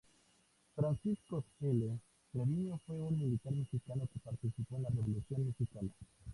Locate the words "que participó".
4.11-4.77